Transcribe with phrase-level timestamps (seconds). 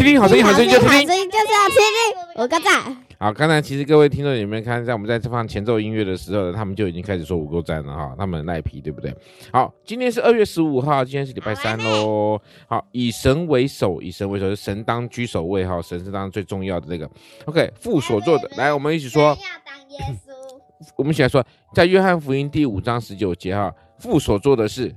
[0.00, 2.96] 听听好声音，好声音就听听，好声音就是要听听，我个赞。
[3.18, 9.14] 好，刚才其实各位听众有没有看，在我们在放前奏音乐的时候，他们就已经开始说五够赞了哈，他们很赖皮，对不对？
[9.52, 12.40] 好，今天是二月十五号，今天是礼拜三喽。
[12.66, 17.06] 好，以神为首，以神为首，是神当居首位哈，神是当最重要的那个。
[17.44, 19.22] OK，父所做的，来，我们一起说。
[19.24, 20.32] 要当耶稣。
[20.96, 24.96] 我们一起来说，在约翰福音第五章十九节哈，父所做的事，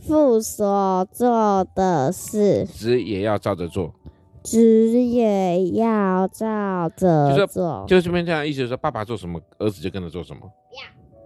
[0.00, 3.94] 父所做的事，子也要照着做。
[4.42, 4.58] 子
[5.02, 10.40] 也要照着做，就是这边这样意思，就是说爸爸做什么，儿子就跟着做什么，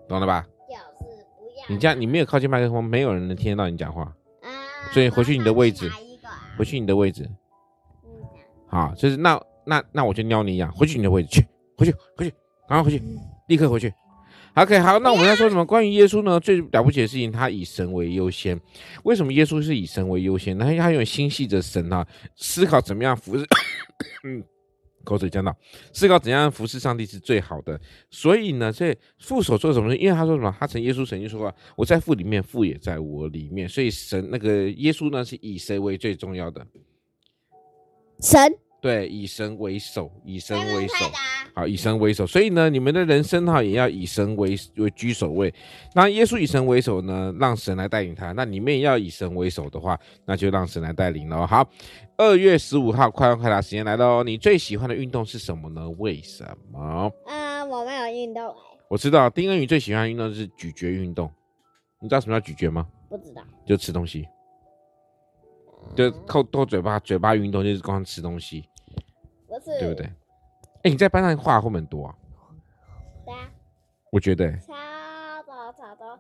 [0.08, 0.46] 懂了吧？
[0.68, 1.64] 就是不要。
[1.68, 4.02] 你这样，你没有靠近麦克风，没有人能听得到你讲话。
[4.02, 4.14] 啊
[4.92, 5.90] 所以回去你的位置，
[6.56, 7.28] 回去你的位置。
[8.68, 12.34] 好，就是那那那我就撩你一样，回去你的位置去，回去回去，
[12.68, 13.02] 赶快回去，
[13.48, 13.92] 立刻回去。
[14.55, 15.66] OK，好，那我们要说什么？
[15.66, 16.38] 关于耶稣呢？
[16.38, 18.58] 最了不起的事情，他以神为优先。
[19.02, 20.56] 为什么耶稣是以神为优先？
[20.56, 23.44] 他他有心系着神啊，思考怎么样服侍。
[24.22, 24.44] 嗯，
[25.02, 25.52] 口水讲到，
[25.92, 27.80] 思考怎样服侍上帝是最好的。
[28.11, 29.92] 所以呢，这父所做什么？
[29.96, 30.55] 因为他说什么？
[30.61, 36.64] 他曾耶稣曾经说过：“我在父里面，父也在我里面。”所以神那个耶稣呢，是以谁为最重要的？
[38.20, 38.56] 神。
[38.84, 41.10] 对，以神为首，以神为首，
[41.54, 42.27] 好，以神为首。
[42.27, 45.50] 所以呢，你们的人生哈，也要以神为为居首位。
[45.94, 48.32] 那耶稣以神为首呢，让神来带领他。
[48.32, 51.46] 那你们也要以神为首的话，那就让神来带领喽。
[51.46, 51.66] 好，
[52.18, 54.22] 二月十五号快问快答时间来了哦。
[54.22, 55.88] 你最喜欢的运动是什么呢？
[55.92, 57.10] 为什么？
[57.27, 58.55] 嗯，我没有运动。
[58.90, 61.33] 我知道丁恩宇最喜欢的运动是咀嚼运动。
[62.02, 62.86] 你知道什么叫咀嚼吗？
[63.08, 63.42] 不知道。
[63.66, 64.28] 就吃东西，
[65.96, 68.62] 就靠靠嘴巴，嘴巴运动就是光吃东西。
[69.64, 70.07] 对不对？
[70.83, 72.14] 哎，你在班上话会不会很多啊？
[73.25, 73.48] 对啊，
[74.11, 74.51] 我觉得。
[74.58, 74.73] 超
[75.47, 76.19] 多超多。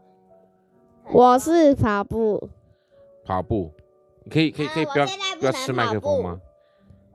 [1.12, 2.48] 我是跑步。
[3.24, 3.72] 跑步，
[4.24, 5.06] 你可以可以可以不要
[5.38, 6.40] 不要吃麦克风吗？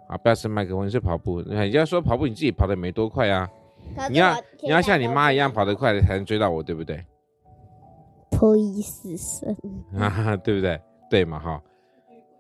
[0.08, 1.42] 啊，不要吃麦克风，你是跑步。
[1.42, 3.50] 你要说跑步，你自己跑的没多快啊。
[4.10, 7.04] 你要你要像你妈一样跑得快的才能追到我，对不对？
[8.32, 9.56] 破衣死神。
[9.98, 10.80] 啊， 对不对？
[11.10, 11.62] 对嘛哈。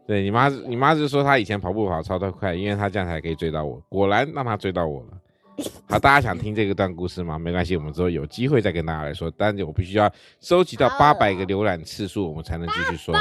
[0.10, 3.80] 对你妈，你妈就说她以前跑步跑超的快，因为她这样才可以追到我。
[3.88, 5.10] 果然让她追到我了。
[5.88, 7.38] 好，大家想听这个段故事吗？
[7.38, 9.32] 没关系，我们之后有机会再跟大家来说。
[9.38, 13.14] 但是我必须要收集到八百个浏览次数，我们才能继续说。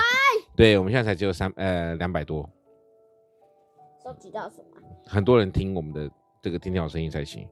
[0.56, 2.48] 对，我们现在才只有三呃两百多。
[4.02, 4.80] 收集到什么？
[5.04, 6.10] 很多人听我们的
[6.40, 7.46] 这个听听好声音才行。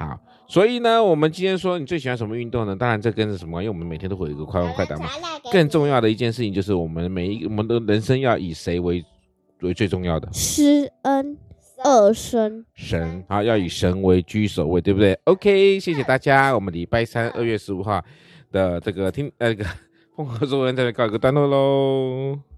[0.00, 0.18] 好，
[0.48, 2.74] 所以呢，我们今天说你最喜欢什么运动呢？
[2.74, 3.62] 当然这跟着什么？
[3.62, 5.10] 因为我们每天都会有一个快问快答嘛。
[5.52, 9.04] 更重要的一件事情就是我们每一我们的人生要以谁为
[9.60, 10.26] 为最重要的？
[10.32, 11.36] 施恩
[11.84, 16.54] 二生神，好，要以神为居首位，对不对？OK，谢谢大家。
[16.54, 18.02] 我们礼拜三二月十五号
[18.50, 19.70] 的这个听呃这个
[20.16, 22.49] 丰禾硕恩这边告一个段落喽。